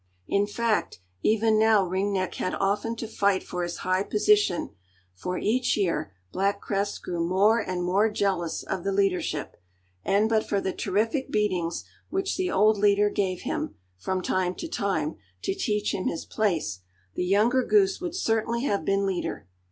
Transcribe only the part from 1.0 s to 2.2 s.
even now Ring